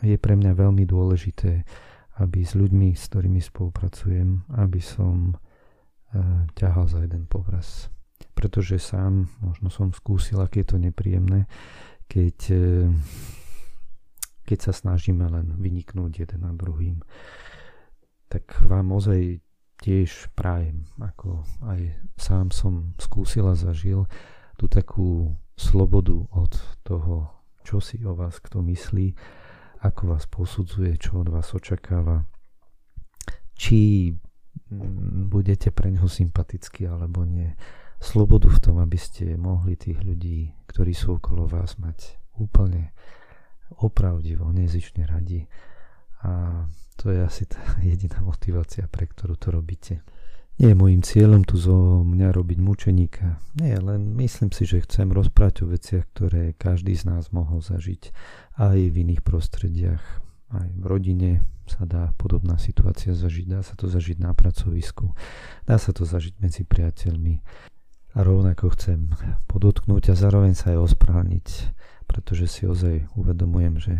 je 0.00 0.16
pre 0.20 0.36
mňa 0.36 0.52
veľmi 0.56 0.84
dôležité, 0.88 1.64
aby 2.22 2.40
s 2.44 2.54
ľuďmi, 2.54 2.94
s 2.94 3.10
ktorými 3.10 3.40
spolupracujem, 3.40 4.48
aby 4.60 4.80
som 4.80 5.34
e, 6.14 6.46
ťahal 6.54 6.86
za 6.86 7.02
jeden 7.02 7.26
povraz. 7.26 7.90
Pretože 8.38 8.78
sám 8.78 9.26
možno 9.42 9.68
som 9.68 9.90
skúsil, 9.90 10.38
aké 10.38 10.62
je 10.62 10.68
to 10.74 10.78
nepríjemné, 10.78 11.50
keď, 12.06 12.38
e, 12.54 12.66
keď 14.46 14.58
sa 14.70 14.72
snažíme 14.72 15.26
len 15.26 15.58
vyniknúť 15.58 16.22
jeden 16.22 16.40
na 16.46 16.54
druhým. 16.54 17.02
Tak 18.30 18.62
vám 18.64 18.94
ozaj 18.94 19.42
tiež 19.82 20.32
prajem, 20.32 20.88
ako 21.02 21.44
aj 21.66 21.92
sám 22.16 22.54
som 22.54 22.94
skúsil 22.96 23.50
a 23.50 23.58
zažil 23.58 24.08
tú 24.56 24.70
takú 24.70 25.34
slobodu 25.58 26.24
od 26.30 26.52
toho, 26.86 27.30
čo 27.66 27.82
si 27.82 28.00
o 28.06 28.14
vás 28.14 28.38
kto 28.38 28.62
myslí, 28.62 29.14
ako 29.84 30.16
vás 30.16 30.24
posudzuje, 30.24 30.96
čo 30.96 31.20
od 31.20 31.28
vás 31.28 31.52
očakáva, 31.52 32.24
či 33.54 34.10
budete 35.28 35.70
pre 35.70 35.90
neho 35.90 36.08
sympatickí 36.08 36.88
alebo 36.88 37.22
nie. 37.26 37.52
Slobodu 38.00 38.50
v 38.50 38.60
tom, 38.60 38.76
aby 38.82 38.98
ste 39.00 39.38
mohli 39.40 39.80
tých 39.80 40.02
ľudí, 40.02 40.52
ktorí 40.68 40.92
sú 40.92 41.16
okolo 41.16 41.48
vás, 41.48 41.80
mať 41.80 42.20
úplne 42.36 42.92
opravdivo, 43.80 44.50
nezične 44.50 45.08
radi. 45.08 45.46
A 46.24 46.64
to 46.96 47.10
je 47.10 47.20
asi 47.24 47.48
tá 47.48 47.60
jediná 47.82 48.20
motivácia, 48.20 48.86
pre 48.90 49.08
ktorú 49.08 49.34
to 49.38 49.48
robíte. 49.54 50.04
Nie 50.54 50.70
je 50.70 50.78
môjim 50.78 51.02
cieľom 51.02 51.42
tu 51.42 51.58
zo 51.58 52.06
mňa 52.06 52.30
robiť 52.30 52.58
mučeníka. 52.62 53.42
Nie, 53.58 53.74
len 53.82 54.14
myslím 54.14 54.54
si, 54.54 54.62
že 54.62 54.86
chcem 54.86 55.10
rozprávať 55.10 55.66
o 55.66 55.74
veciach, 55.74 56.06
ktoré 56.14 56.54
každý 56.54 56.94
z 56.94 57.10
nás 57.10 57.34
mohol 57.34 57.58
zažiť 57.58 58.14
aj 58.62 58.78
v 58.78 58.94
iných 59.02 59.26
prostrediach. 59.26 60.02
Aj 60.54 60.68
v 60.70 60.84
rodine 60.86 61.42
sa 61.66 61.88
dá 61.88 62.12
podobná 62.20 62.60
situácia 62.60 63.16
zažiť. 63.16 63.46
Dá 63.48 63.60
sa 63.64 63.74
to 63.76 63.88
zažiť 63.88 64.20
na 64.20 64.32
pracovisku. 64.32 65.12
Dá 65.64 65.76
sa 65.80 65.92
to 65.92 66.04
zažiť 66.04 66.40
medzi 66.40 66.62
priateľmi. 66.64 67.40
A 68.14 68.18
rovnako 68.22 68.70
chcem 68.78 69.10
podotknúť 69.50 70.12
a 70.12 70.14
zároveň 70.14 70.54
sa 70.54 70.70
aj 70.76 70.94
osprávniť, 70.94 71.46
pretože 72.06 72.46
si 72.46 72.62
ozaj 72.62 73.10
uvedomujem, 73.18 73.74
že 73.82 73.94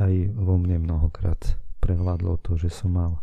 aj 0.00 0.32
vo 0.32 0.56
mne 0.56 0.80
mnohokrát 0.88 1.60
prevládlo 1.84 2.40
to, 2.40 2.56
že 2.56 2.72
som 2.72 2.96
mal 2.96 3.20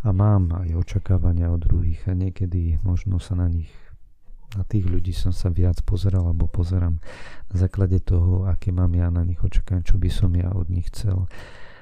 a 0.00 0.16
mám 0.16 0.56
aj 0.56 0.80
očakávania 0.80 1.52
od 1.52 1.60
druhých 1.60 2.08
a 2.08 2.16
niekedy 2.16 2.80
možno 2.80 3.20
sa 3.20 3.36
na 3.36 3.52
nich 3.52 3.68
na 4.50 4.66
tých 4.66 4.82
ľudí 4.82 5.14
som 5.14 5.30
sa 5.30 5.46
viac 5.46 5.78
pozeral 5.86 6.26
alebo 6.26 6.50
pozerám 6.50 6.98
na 7.50 7.56
základe 7.56 8.02
toho, 8.02 8.50
aké 8.50 8.74
mám 8.74 8.90
ja 8.98 9.06
na 9.06 9.22
nich 9.22 9.38
očakávania, 9.38 9.86
čo 9.86 9.94
by 9.94 10.10
som 10.10 10.34
ja 10.34 10.50
od 10.50 10.66
nich 10.66 10.90
chcel. 10.90 11.30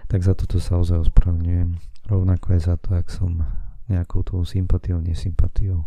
Tak 0.08 0.24
za 0.24 0.32
toto 0.32 0.56
sa 0.56 0.80
ozaj 0.80 1.08
ospravňujem. 1.08 1.76
Rovnako 2.08 2.56
aj 2.56 2.60
za 2.64 2.74
to, 2.80 2.96
ak 2.96 3.12
som 3.12 3.44
nejakou 3.92 4.24
tou 4.24 4.40
sympatiou, 4.44 5.00
nesympatiou 5.04 5.84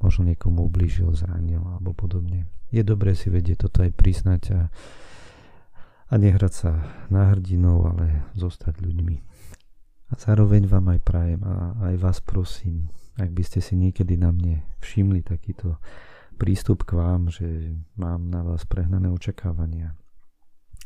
možno 0.00 0.24
niekomu 0.24 0.64
ublížil, 0.68 1.12
zranil 1.12 1.60
alebo 1.60 1.92
podobne. 1.92 2.48
Je 2.72 2.80
dobré 2.80 3.12
si 3.12 3.28
vedieť 3.28 3.68
toto 3.68 3.84
aj 3.84 3.92
priznať 3.92 4.42
a, 4.56 4.60
a 6.08 6.14
nehrať 6.16 6.52
sa 6.52 6.72
na 7.12 7.28
hrdinov, 7.28 7.84
ale 7.84 8.32
zostať 8.32 8.80
ľuďmi. 8.80 9.16
A 10.10 10.12
zároveň 10.16 10.64
vám 10.66 10.96
aj 10.96 11.00
prajem 11.04 11.40
a 11.44 11.76
aj 11.92 11.94
vás 12.00 12.18
prosím, 12.24 12.88
ak 13.20 13.30
by 13.30 13.42
ste 13.44 13.60
si 13.60 13.76
niekedy 13.76 14.16
na 14.16 14.32
mne 14.32 14.64
všimli 14.80 15.20
takýto 15.20 15.76
prístup 16.40 16.88
k 16.88 16.96
vám, 16.96 17.28
že 17.28 17.76
mám 18.00 18.32
na 18.32 18.40
vás 18.40 18.64
prehnané 18.64 19.12
očakávania 19.12 19.92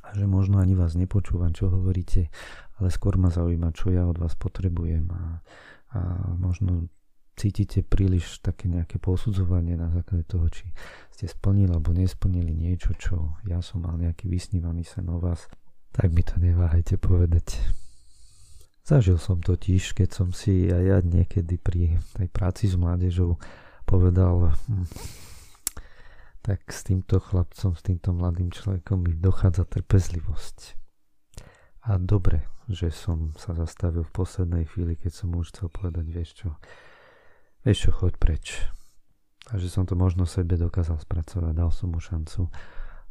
a 0.05 0.13
že 0.13 0.29
možno 0.29 0.61
ani 0.61 0.77
vás 0.77 0.99
nepočúvam, 0.99 1.55
čo 1.57 1.73
hovoríte, 1.73 2.29
ale 2.81 2.89
skôr 2.91 3.15
ma 3.21 3.31
zaujíma, 3.31 3.75
čo 3.77 3.95
ja 3.95 4.07
od 4.07 4.19
vás 4.19 4.35
potrebujem 4.35 5.07
a, 5.11 5.23
a 5.95 5.99
možno 6.35 6.91
cítite 7.35 7.83
príliš 7.83 8.39
také 8.43 8.71
nejaké 8.71 9.03
posudzovanie 9.03 9.75
na 9.75 9.91
základe 9.91 10.27
toho, 10.27 10.47
či 10.51 10.71
ste 11.11 11.27
splnili 11.27 11.71
alebo 11.71 11.91
nesplnili 11.91 12.55
niečo, 12.55 12.95
čo 12.95 13.39
ja 13.47 13.59
som 13.63 13.83
mal 13.83 13.99
nejaký 13.99 14.31
vysnívaný 14.31 14.87
sen 14.87 15.07
o 15.11 15.19
vás, 15.19 15.47
tak 15.95 16.11
mi 16.15 16.23
to 16.23 16.39
neváhajte 16.39 16.99
povedať. 16.99 17.59
Zažil 18.85 19.17
som 19.17 19.41
totiž, 19.41 19.97
keď 19.97 20.09
som 20.13 20.29
si 20.31 20.69
aj 20.69 20.83
ja 20.83 20.99
niekedy 21.01 21.57
pri 21.57 21.97
tej 22.15 22.29
práci 22.29 22.69
s 22.69 22.77
mládežou 22.77 23.41
povedal, 23.89 24.53
hm, 24.69 24.87
tak 26.45 26.69
s 26.69 26.85
týmto 26.85 27.17
chlapcom, 27.17 27.73
s 27.73 27.81
týmto 27.81 28.13
mladým 28.13 28.53
človekom 28.53 29.09
mi 29.09 29.17
dochádza 29.17 29.65
trpezlivosť. 29.65 30.77
A 31.89 31.97
dobre, 31.97 32.45
že 32.71 32.89
som 32.89 33.37
sa 33.37 33.53
zastavil 33.53 34.05
v 34.05 34.15
poslednej 34.15 34.65
chvíli, 34.69 34.97
keď 34.97 35.13
som 35.13 35.37
už 35.37 35.53
chcel 35.53 35.69
povedať, 35.69 36.07
vieš 36.09 36.31
čo, 36.45 36.49
vieš 37.67 37.89
čo, 37.89 37.91
choď 37.93 38.15
preč. 38.17 38.65
A 39.53 39.61
že 39.61 39.69
som 39.69 39.85
to 39.85 39.93
možno 39.93 40.25
sebe 40.25 40.57
dokázal 40.57 40.97
spracovať, 41.05 41.53
dal 41.53 41.69
som 41.69 41.93
mu 41.93 42.01
šancu, 42.01 42.49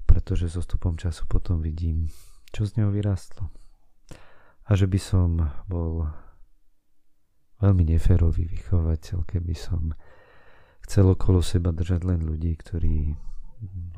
pretože 0.09 0.49
so 0.49 0.65
stupom 0.65 0.97
času 0.97 1.29
potom 1.29 1.61
vidím, 1.61 2.09
čo 2.49 2.65
z 2.65 2.81
neho 2.81 2.89
vyrastlo 2.89 3.53
a 4.63 4.71
že 4.79 4.87
by 4.87 4.99
som 4.99 5.51
bol 5.67 6.07
veľmi 7.59 7.83
neférový 7.95 8.47
vychovateľ, 8.47 9.27
keby 9.27 9.55
som 9.55 9.91
chcel 10.87 11.15
okolo 11.15 11.43
seba 11.43 11.71
držať 11.71 12.03
len 12.03 12.23
ľudí, 12.23 12.55
ktorí 12.59 13.15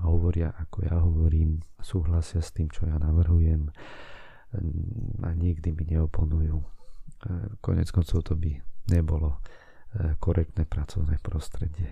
hovoria 0.06 0.54
ako 0.54 0.78
ja 0.86 1.02
hovorím, 1.02 1.62
súhlasia 1.82 2.42
s 2.42 2.54
tým, 2.54 2.70
čo 2.70 2.86
ja 2.86 2.98
navrhujem 3.02 3.74
a 5.24 5.30
nikdy 5.34 5.72
mi 5.72 5.84
neoponujú. 5.96 6.58
Konec 7.62 7.90
koncov 7.90 8.22
to 8.28 8.34
by 8.38 8.54
nebolo 8.92 9.34
e, 9.34 9.40
korektné 10.22 10.70
pracovné 10.70 11.18
prostredie. 11.22 11.90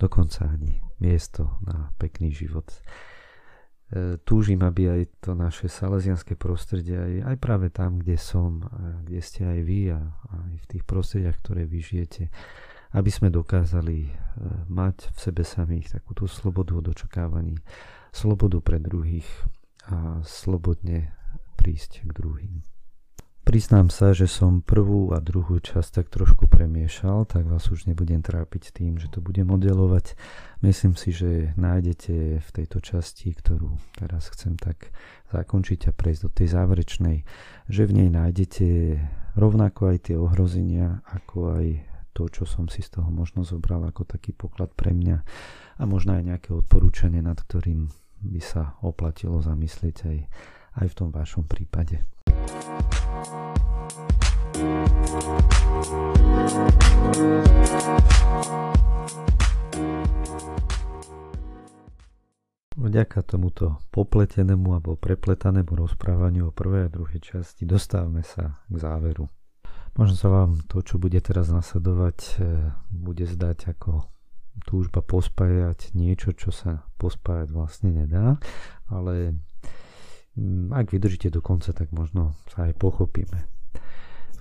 Dokonca 0.00 0.48
ani 0.48 0.80
miesto 1.00 1.60
na 1.60 1.92
pekný 2.00 2.32
život. 2.32 2.64
E, 2.72 4.16
túžim, 4.24 4.64
aby 4.64 4.88
aj 4.88 5.02
to 5.20 5.36
naše 5.36 5.68
salesianské 5.68 6.40
prostredie, 6.40 6.96
aj, 6.96 7.14
aj 7.32 7.36
práve 7.36 7.68
tam, 7.68 8.00
kde 8.00 8.16
som, 8.16 8.64
kde 9.04 9.20
ste 9.20 9.44
aj 9.44 9.60
vy 9.60 9.80
a 9.92 10.00
aj 10.32 10.54
v 10.56 10.66
tých 10.72 10.84
prostrediach, 10.88 11.36
ktoré 11.44 11.68
vy 11.68 11.78
žijete, 11.84 12.32
aby 12.96 13.10
sme 13.12 13.28
dokázali 13.28 14.08
e, 14.08 14.10
mať 14.72 15.12
v 15.12 15.18
sebe 15.20 15.42
samých 15.44 16.00
takúto 16.00 16.24
slobodu 16.24 16.80
od 16.80 16.86
očakávaní, 16.96 17.60
slobodu 18.08 18.64
pre 18.64 18.80
druhých 18.80 19.28
a 19.86 20.24
slobodne 20.24 21.12
prísť 21.56 22.04
k 22.04 22.10
druhým. 22.12 22.62
Priznám 23.46 23.94
sa, 23.94 24.10
že 24.10 24.26
som 24.26 24.58
prvú 24.58 25.14
a 25.14 25.22
druhú 25.22 25.62
časť 25.62 26.02
tak 26.02 26.06
trošku 26.10 26.50
premiešal, 26.50 27.30
tak 27.30 27.46
vás 27.46 27.70
už 27.70 27.86
nebudem 27.86 28.18
trápiť 28.18 28.74
tým, 28.74 28.98
že 28.98 29.06
to 29.06 29.22
budem 29.22 29.46
modelovať. 29.46 30.18
Myslím 30.66 30.98
si, 30.98 31.14
že 31.14 31.54
nájdete 31.54 32.42
v 32.42 32.48
tejto 32.50 32.82
časti, 32.82 33.30
ktorú 33.30 33.78
teraz 34.02 34.34
chcem 34.34 34.58
tak 34.58 34.90
zakončiť 35.30 35.86
a 35.86 35.94
prejsť 35.94 36.20
do 36.26 36.30
tej 36.34 36.48
záverečnej, 36.58 37.22
že 37.70 37.86
v 37.86 37.94
nej 37.94 38.08
nájdete 38.10 38.66
rovnako 39.38 39.94
aj 39.94 40.10
tie 40.10 40.16
ohrozenia, 40.18 41.06
ako 41.14 41.54
aj 41.62 41.66
to, 42.18 42.26
čo 42.26 42.50
som 42.50 42.66
si 42.66 42.82
z 42.82 42.98
toho 42.98 43.14
možno 43.14 43.46
zobral 43.46 43.86
ako 43.86 44.10
taký 44.10 44.34
poklad 44.34 44.74
pre 44.74 44.90
mňa 44.90 45.22
a 45.78 45.82
možno 45.86 46.18
aj 46.18 46.34
nejaké 46.34 46.50
odporúčanie, 46.50 47.22
nad 47.22 47.38
ktorým 47.38 47.94
by 48.26 48.42
sa 48.42 48.74
oplatilo 48.82 49.38
zamyslieť 49.38 49.96
aj, 50.02 50.18
aj 50.80 50.86
v 50.92 50.96
tom 50.96 51.08
vašom 51.12 51.44
prípade. 51.48 52.04
Vďaka 62.76 63.24
tomuto 63.24 63.82
popletenému 63.90 64.76
alebo 64.76 64.94
prepletanému 65.00 65.74
rozprávaniu 65.74 66.48
o 66.48 66.56
prvej 66.56 66.86
a 66.86 66.92
druhej 66.92 67.18
časti 67.18 67.66
dostávame 67.66 68.22
sa 68.22 68.60
k 68.68 68.74
záveru. 68.76 69.26
Možno 69.96 70.14
sa 70.16 70.28
vám 70.28 70.60
to, 70.68 70.84
čo 70.84 71.00
bude 71.00 71.16
teraz 71.24 71.48
nasledovať, 71.48 72.18
e, 72.36 72.68
bude 72.92 73.24
zdať 73.24 73.72
ako 73.76 74.04
túžba 74.68 75.00
pospájať 75.00 75.92
niečo, 75.96 76.36
čo 76.36 76.52
sa 76.52 76.84
pospájať 77.00 77.48
vlastne 77.52 77.92
nedá, 77.92 78.36
ale 78.92 79.40
ak 80.72 80.92
vydržíte 80.92 81.32
do 81.32 81.40
konca, 81.40 81.72
tak 81.72 81.92
možno 81.92 82.36
sa 82.52 82.68
aj 82.68 82.76
pochopíme 82.76 83.56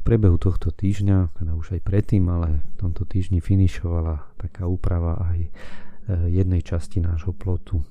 priebehu 0.06 0.38
tohto 0.38 0.70
týždňa, 0.70 1.34
teda 1.34 1.58
už 1.58 1.76
aj 1.76 1.82
predtým, 1.82 2.30
ale 2.30 2.62
v 2.62 2.76
tomto 2.78 3.10
týždni 3.10 3.42
finišovala 3.42 4.38
taká 4.38 4.70
úprava 4.70 5.18
aj 5.34 5.40
e, 5.42 5.50
jednej 6.30 6.62
časti 6.62 7.02
nášho 7.02 7.34
plotu, 7.34 7.82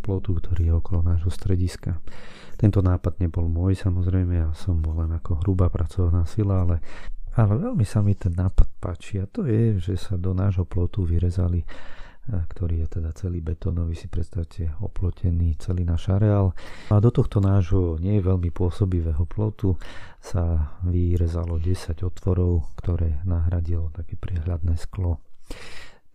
plotu, 0.00 0.32
ktorý 0.32 0.72
je 0.72 0.74
okolo 0.80 1.04
nášho 1.04 1.28
strediska. 1.28 2.00
Tento 2.56 2.80
nápad 2.80 3.20
nebol 3.20 3.52
môj, 3.52 3.76
samozrejme, 3.76 4.32
ja 4.32 4.48
som 4.56 4.80
bol 4.80 4.96
len 5.04 5.12
ako 5.12 5.44
hrubá 5.44 5.68
pracovná 5.68 6.24
sila, 6.24 6.64
ale, 6.64 6.80
ale 7.36 7.60
veľmi 7.60 7.84
sa 7.84 8.00
mi 8.00 8.16
ten 8.16 8.32
nápad 8.32 8.72
páči 8.80 9.20
a 9.20 9.28
to 9.28 9.44
je, 9.44 9.76
že 9.76 10.00
sa 10.00 10.16
do 10.16 10.32
nášho 10.32 10.64
plotu 10.64 11.04
vyrezali 11.04 11.60
ktorý 12.26 12.82
je 12.86 12.98
teda 12.98 13.10
celý 13.14 13.38
betónový, 13.38 13.94
si 13.94 14.10
predstavte, 14.10 14.74
oplotený 14.82 15.54
celý 15.62 15.86
náš 15.86 16.10
areál. 16.10 16.58
A 16.90 16.98
do 16.98 17.14
tohto 17.14 17.38
nášho 17.38 18.02
nie 18.02 18.18
je 18.18 18.26
veľmi 18.26 18.50
pôsobivého 18.50 19.22
plotu 19.30 19.78
sa 20.18 20.74
vyrezalo 20.82 21.62
10 21.62 22.02
otvorov, 22.02 22.74
ktoré 22.74 23.22
nahradilo 23.22 23.94
také 23.94 24.18
priehľadné 24.18 24.74
sklo. 24.74 25.22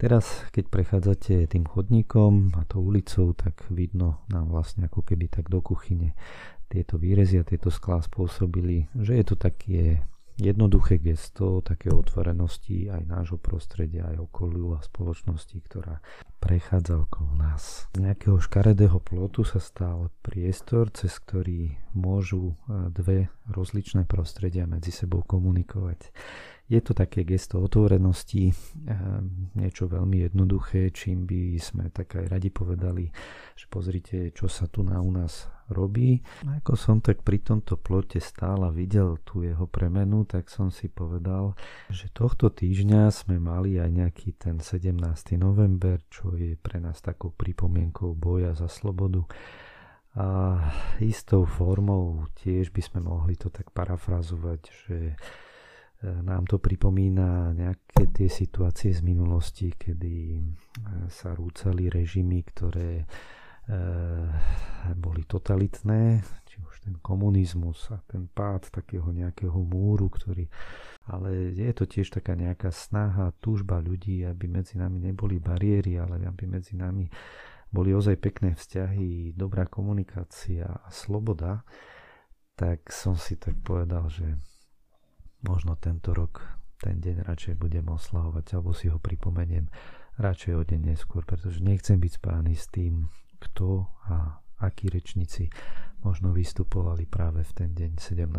Teraz, 0.02 0.50
keď 0.50 0.66
prechádzate 0.74 1.46
tým 1.46 1.70
chodníkom 1.70 2.58
a 2.58 2.66
tou 2.66 2.82
ulicou, 2.82 3.38
tak 3.38 3.70
vidno 3.70 4.26
nám 4.34 4.50
vlastne 4.50 4.90
ako 4.90 5.06
keby 5.06 5.30
tak 5.30 5.48
do 5.48 5.62
kuchyne 5.62 6.18
tieto 6.66 6.98
výrezy 6.98 7.38
a 7.38 7.46
tieto 7.46 7.70
sklá 7.70 8.02
spôsobili, 8.02 8.90
že 8.98 9.22
je 9.22 9.26
to 9.28 9.36
také 9.38 10.02
jednoduché 10.42 10.98
gesto 10.98 11.62
také 11.62 11.94
otvorenosti 11.94 12.90
aj 12.90 13.06
nášho 13.06 13.38
prostredia, 13.38 14.10
aj 14.10 14.26
okoliu 14.26 14.74
a 14.74 14.82
spoločnosti, 14.82 15.54
ktorá 15.62 16.02
prechádza 16.42 17.06
okolo 17.06 17.38
nás. 17.38 17.86
Z 17.94 18.02
nejakého 18.02 18.42
škaredého 18.42 18.98
plotu 18.98 19.46
sa 19.46 19.62
stal 19.62 20.10
priestor, 20.26 20.90
cez 20.90 21.14
ktorý 21.22 21.78
môžu 21.94 22.58
e, 22.58 22.90
dve 22.90 23.30
rozličné 23.54 24.10
prostredia 24.10 24.66
medzi 24.66 24.90
sebou 24.90 25.22
komunikovať. 25.22 26.10
Je 26.72 26.80
to 26.80 26.96
také 26.96 27.28
gesto 27.28 27.60
otvorenosti, 27.60 28.48
ehm, 28.48 29.52
niečo 29.60 29.92
veľmi 29.92 30.32
jednoduché, 30.32 30.96
čím 30.96 31.28
by 31.28 31.60
sme 31.60 31.92
tak 31.92 32.16
aj 32.16 32.32
radi 32.32 32.48
povedali, 32.48 33.12
že 33.60 33.68
pozrite, 33.68 34.32
čo 34.32 34.48
sa 34.48 34.72
tu 34.72 34.80
na 34.80 35.04
u 35.04 35.12
nás 35.12 35.52
robí. 35.72 36.20
A 36.46 36.60
ako 36.60 36.74
som 36.76 36.98
tak 37.00 37.24
pri 37.24 37.42
tomto 37.42 37.80
plote 37.80 38.20
stále 38.20 38.70
videl 38.76 39.18
tú 39.24 39.42
jeho 39.42 39.66
premenu, 39.66 40.28
tak 40.28 40.52
som 40.52 40.70
si 40.70 40.92
povedal, 40.92 41.56
že 41.90 42.12
tohto 42.12 42.52
týždňa 42.52 43.10
sme 43.10 43.40
mali 43.40 43.80
aj 43.80 43.90
nejaký 43.90 44.36
ten 44.36 44.60
17. 44.60 44.94
november, 45.40 46.04
čo 46.12 46.36
je 46.36 46.60
pre 46.60 46.84
nás 46.84 47.00
takou 47.00 47.32
pripomienkou 47.32 48.14
boja 48.14 48.54
za 48.54 48.68
slobodu. 48.68 49.24
A 50.12 50.60
istou 51.00 51.48
formou 51.48 52.28
tiež 52.44 52.76
by 52.76 52.82
sme 52.84 53.00
mohli 53.08 53.40
to 53.40 53.48
tak 53.48 53.72
parafrazovať, 53.72 54.62
že 54.68 54.98
nám 56.02 56.50
to 56.50 56.58
pripomína 56.58 57.54
nejaké 57.54 58.10
tie 58.10 58.26
situácie 58.26 58.90
z 58.90 59.06
minulosti, 59.06 59.70
kedy 59.78 60.14
e, 60.34 60.42
sa 61.14 61.38
rúcali 61.38 61.94
režimy, 61.94 62.42
ktoré 62.42 62.90
e, 62.98 63.06
boli 64.98 65.24
totalitné, 65.24 66.22
či 66.48 66.58
už 66.60 66.84
ten 66.84 66.96
komunizmus 67.00 67.88
a 67.94 68.02
ten 68.10 68.28
pád 68.28 68.72
takého 68.74 69.10
nejakého 69.14 69.56
múru, 69.62 70.10
ktorý... 70.10 70.50
Ale 71.10 71.54
je 71.58 71.72
to 71.74 71.90
tiež 71.90 72.14
taká 72.14 72.38
nejaká 72.38 72.70
snaha, 72.70 73.34
túžba 73.42 73.82
ľudí, 73.82 74.22
aby 74.22 74.46
medzi 74.46 74.78
nami 74.78 75.02
neboli 75.02 75.42
bariéry, 75.42 75.98
ale 75.98 76.22
aby 76.22 76.46
medzi 76.46 76.78
nami 76.78 77.10
boli 77.72 77.96
ozaj 77.96 78.20
pekné 78.20 78.54
vzťahy, 78.54 79.34
dobrá 79.34 79.66
komunikácia 79.66 80.68
a 80.68 80.88
sloboda, 80.92 81.64
tak 82.60 82.92
som 82.92 83.16
si 83.16 83.40
tak 83.40 83.58
povedal, 83.64 84.12
že 84.12 84.38
možno 85.48 85.80
tento 85.80 86.12
rok 86.14 86.44
ten 86.78 87.00
deň 87.00 87.26
radšej 87.26 87.56
budem 87.58 87.88
oslavovať 87.88 88.58
alebo 88.58 88.76
si 88.76 88.92
ho 88.92 88.98
pripomeniem 88.98 89.72
radšej 90.20 90.54
o 90.54 90.62
deň 90.62 90.82
neskôr, 90.94 91.24
pretože 91.24 91.64
nechcem 91.64 91.98
byť 91.98 92.12
spájany 92.20 92.54
s 92.54 92.68
tým, 92.70 93.08
kto 93.42 93.90
a 94.06 94.38
akí 94.62 94.94
rečníci 94.94 95.50
možno 96.06 96.30
vystupovali 96.34 97.10
práve 97.10 97.42
v 97.42 97.52
ten 97.54 97.70
deň 97.74 97.98
17. 97.98 98.30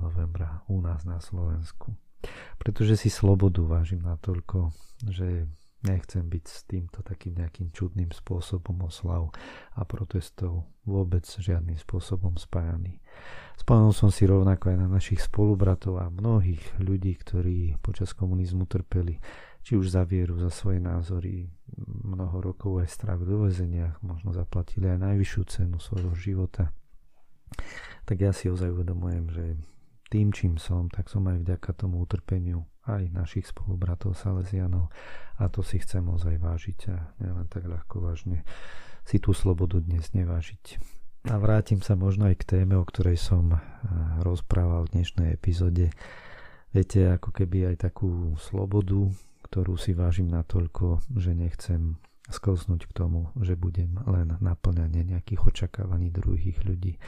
novembra 0.00 0.64
u 0.72 0.80
nás 0.80 1.04
na 1.04 1.20
Slovensku. 1.20 1.92
Pretože 2.56 2.96
si 2.96 3.08
slobodu 3.12 3.60
vážim 3.64 4.00
natoľko, 4.00 4.72
že 5.04 5.48
nechcem 5.84 6.24
byť 6.26 6.44
s 6.44 6.60
týmto 6.66 7.04
takým 7.04 7.38
nejakým 7.38 7.70
čudným 7.70 8.10
spôsobom 8.10 8.88
oslav 8.88 9.30
a 9.76 9.84
protestov 9.84 10.66
vôbec 10.82 11.22
žiadnym 11.22 11.78
spôsobom 11.78 12.34
spájaný. 12.40 12.98
Spomenul 13.60 13.94
som 13.94 14.10
si 14.10 14.26
rovnako 14.26 14.74
aj 14.74 14.76
na 14.80 14.88
našich 14.90 15.22
spolubratov 15.22 16.02
a 16.02 16.10
mnohých 16.10 16.80
ľudí, 16.82 17.14
ktorí 17.20 17.78
počas 17.80 18.12
komunizmu 18.12 18.66
trpeli, 18.66 19.20
či 19.66 19.74
už 19.74 19.90
za 19.90 20.06
vieru, 20.06 20.38
za 20.38 20.46
svoje 20.46 20.78
názory, 20.78 21.50
mnoho 22.06 22.38
rokov 22.38 22.86
aj 22.86 22.86
strach 22.86 23.18
do 23.26 23.50
vezeniach, 23.50 23.98
možno 23.98 24.30
zaplatili 24.30 24.86
aj 24.86 25.02
najvyššiu 25.02 25.42
cenu 25.50 25.82
svojho 25.82 26.14
života. 26.14 26.70
Tak 28.06 28.16
ja 28.22 28.30
si 28.30 28.46
ozaj 28.46 28.70
uvedomujem, 28.70 29.26
že 29.34 29.44
tým, 30.06 30.30
čím 30.30 30.54
som, 30.62 30.86
tak 30.86 31.10
som 31.10 31.26
aj 31.26 31.42
vďaka 31.42 31.74
tomu 31.74 31.98
utrpeniu 31.98 32.62
aj 32.86 33.10
našich 33.10 33.50
spolubratov 33.50 34.14
Salesianov 34.14 34.94
a 35.42 35.50
to 35.50 35.66
si 35.66 35.82
chcem 35.82 36.06
ozaj 36.06 36.38
vážiť 36.38 36.78
a 36.94 37.10
nielen 37.18 37.50
tak 37.50 37.66
ľahko 37.66 38.06
vážne 38.06 38.46
si 39.02 39.18
tú 39.18 39.34
slobodu 39.34 39.82
dnes 39.82 40.14
nevážiť. 40.14 40.78
A 41.26 41.42
vrátim 41.42 41.82
sa 41.82 41.98
možno 41.98 42.30
aj 42.30 42.38
k 42.38 42.54
téme, 42.54 42.78
o 42.78 42.86
ktorej 42.86 43.18
som 43.18 43.50
eh, 43.50 43.58
rozprával 44.22 44.86
v 44.86 45.02
dnešnej 45.02 45.34
epizóde. 45.34 45.90
Viete, 46.70 47.10
ako 47.10 47.34
keby 47.34 47.74
aj 47.74 47.90
takú 47.90 48.38
slobodu, 48.38 49.10
ktorú 49.46 49.78
si 49.78 49.94
vážim 49.94 50.26
natoľko, 50.26 51.06
že 51.14 51.38
nechcem 51.38 52.02
sklznúť 52.26 52.90
k 52.90 52.92
tomu, 52.92 53.30
že 53.38 53.54
budem 53.54 54.02
len 54.10 54.34
naplňanie 54.42 55.06
nejakých 55.06 55.46
očakávaní 55.46 56.10
druhých 56.10 56.58
ľudí. 56.66 56.98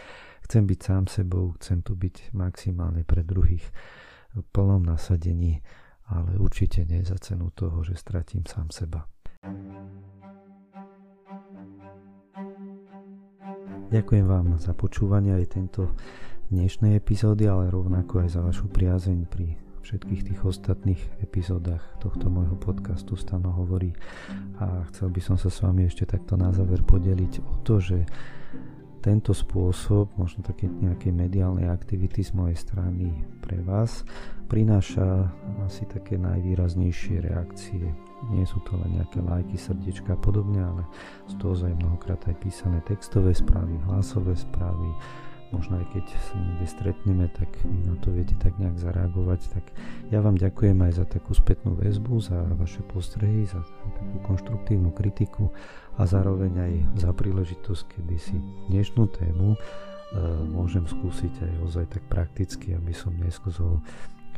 Chcem 0.47 0.63
byť 0.71 0.79
sám 0.79 1.05
sebou, 1.11 1.59
chcem 1.59 1.83
tu 1.83 1.99
byť 1.99 2.31
maximálne 2.31 3.03
pre 3.03 3.27
druhých 3.27 3.67
v 4.39 4.47
plnom 4.55 4.87
nasadení, 4.87 5.59
ale 6.07 6.39
určite 6.39 6.87
nie 6.87 7.03
za 7.03 7.19
cenu 7.19 7.51
toho, 7.51 7.83
že 7.83 7.99
stratím 7.99 8.47
sám 8.47 8.71
seba. 8.71 9.11
Ďakujem 13.89 14.27
vám 14.29 14.61
za 14.61 14.77
počúvanie 14.77 15.35
aj 15.35 15.47
tento 15.59 15.91
dnešnej 16.53 16.95
epizódy, 16.95 17.49
ale 17.49 17.73
rovnako 17.73 18.23
aj 18.23 18.29
za 18.37 18.41
vašu 18.45 18.69
priazeň 18.69 19.19
pri 19.27 19.68
všetkých 19.89 20.23
tých 20.29 20.41
ostatných 20.45 21.01
epizódach 21.25 21.81
tohto 21.97 22.29
môjho 22.29 22.61
podcastu 22.61 23.17
Stano 23.17 23.57
hovorí. 23.57 23.97
A 24.61 24.85
chcel 24.93 25.09
by 25.09 25.21
som 25.25 25.41
sa 25.41 25.49
s 25.49 25.65
vami 25.65 25.89
ešte 25.89 26.05
takto 26.05 26.37
na 26.37 26.53
záver 26.53 26.85
podeliť 26.85 27.33
o 27.41 27.65
to, 27.65 27.81
že 27.81 28.05
tento 29.01 29.33
spôsob, 29.33 30.13
možno 30.21 30.45
také 30.45 30.69
nejaké 30.69 31.09
mediálnej 31.09 31.73
aktivity 31.73 32.21
z 32.21 32.37
mojej 32.37 32.61
strany 32.61 33.25
pre 33.41 33.65
vás, 33.65 34.05
prináša 34.53 35.33
asi 35.65 35.89
také 35.89 36.21
najvýraznejšie 36.21 37.25
reakcie 37.25 37.89
nie 38.35 38.43
sú 38.43 38.59
to 38.67 38.75
len 38.75 38.99
nejaké 38.99 39.23
lajky, 39.23 39.55
srdiečka 39.55 40.19
a 40.19 40.21
podobne, 40.21 40.59
ale 40.59 40.83
sú 41.31 41.39
to 41.39 41.55
ozaj 41.55 41.71
mnohokrát 41.79 42.19
aj 42.27 42.35
písané 42.43 42.83
textové 42.83 43.31
správy, 43.31 43.79
hlasové 43.87 44.35
správy, 44.35 44.91
možno 45.51 45.81
aj 45.81 45.87
keď 45.97 46.05
sa 46.09 46.35
niekde 46.37 46.67
stretneme, 46.69 47.27
tak 47.33 47.49
na 47.65 47.97
to 48.05 48.13
viete 48.13 48.37
tak 48.37 48.57
nejak 48.61 48.77
zareagovať. 48.77 49.41
Tak 49.53 49.65
ja 50.13 50.21
vám 50.21 50.37
ďakujem 50.37 50.77
aj 50.85 50.93
za 51.01 51.05
takú 51.09 51.33
spätnú 51.33 51.77
väzbu, 51.77 52.21
za 52.21 52.39
vaše 52.57 52.85
postrehy, 52.85 53.49
za 53.49 53.65
takú 53.97 54.17
konštruktívnu 54.29 54.93
kritiku 54.93 55.49
a 55.97 56.05
zároveň 56.05 56.53
aj 56.59 56.73
za 57.01 57.11
príležitosť, 57.17 57.83
kedy 57.97 58.17
si 58.21 58.37
dnešnú 58.69 59.09
tému 59.09 59.55
e, 59.55 59.59
môžem 60.53 60.85
skúsiť 60.87 61.35
aj 61.43 61.53
ozaj 61.65 61.85
tak 61.91 62.05
prakticky, 62.07 62.77
aby 62.77 62.93
som 62.93 63.17
neskúzol 63.19 63.81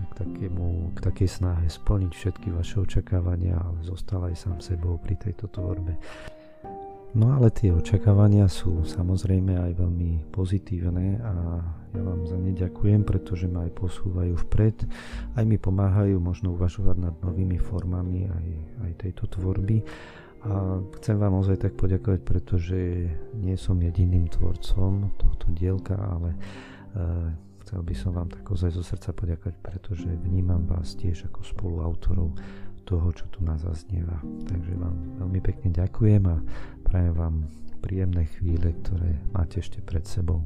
k, 0.00 0.12
takému, 0.24 0.96
k 0.96 0.98
takej 1.04 1.28
snahe 1.28 1.66
splniť 1.68 2.12
všetky 2.16 2.48
vaše 2.54 2.80
očakávania, 2.80 3.60
ale 3.60 3.84
zostal 3.84 4.24
aj 4.30 4.36
sám 4.38 4.58
sebou 4.64 4.96
pri 4.96 5.20
tejto 5.20 5.52
tvorbe. 5.52 6.00
No 7.10 7.34
ale 7.34 7.50
tie 7.50 7.74
očakávania 7.74 8.46
sú 8.46 8.86
samozrejme 8.86 9.58
aj 9.58 9.72
veľmi 9.82 10.30
pozitívne 10.30 11.18
a 11.18 11.34
ja 11.90 12.02
vám 12.06 12.22
za 12.22 12.38
ne 12.38 12.54
ďakujem, 12.54 13.02
pretože 13.02 13.50
ma 13.50 13.66
aj 13.66 13.74
posúvajú 13.74 14.38
vpred, 14.46 14.86
aj 15.34 15.42
mi 15.42 15.58
pomáhajú 15.58 16.22
možno 16.22 16.54
uvažovať 16.54 16.96
nad 17.02 17.14
novými 17.18 17.58
formami 17.58 18.30
aj, 18.30 18.46
aj 18.86 18.92
tejto 19.02 19.26
tvorby. 19.26 19.82
A 20.46 20.78
chcem 21.02 21.18
vám 21.18 21.34
ozaj 21.42 21.66
tak 21.66 21.74
poďakovať, 21.74 22.20
pretože 22.22 23.10
nie 23.34 23.58
som 23.58 23.76
jediným 23.82 24.30
tvorcom 24.30 25.10
tohto 25.18 25.50
dielka, 25.50 25.98
ale 25.98 26.32
e, 26.32 26.38
chcel 27.66 27.84
by 27.84 27.94
som 27.98 28.14
vám 28.14 28.30
tak 28.30 28.46
ozaj 28.46 28.70
zo 28.70 28.86
srdca 28.86 29.10
poďakovať, 29.12 29.56
pretože 29.58 30.08
vnímam 30.08 30.62
vás 30.64 30.94
tiež 30.94 31.26
ako 31.26 31.42
spoluautorov 31.42 32.38
toho, 32.90 33.08
čo 33.14 33.28
tu 33.30 33.46
nás 33.46 33.62
zaznieva. 33.62 34.18
Takže 34.50 34.74
vám 34.74 34.96
veľmi 35.22 35.40
pekne 35.44 35.70
ďakujem 35.70 36.22
a 36.26 36.36
prajem 36.90 37.14
vám 37.14 37.36
príjemné 37.78 38.26
chvíle, 38.34 38.74
ktoré 38.82 39.14
máte 39.30 39.62
ešte 39.62 39.78
pred 39.78 40.02
sebou. 40.02 40.42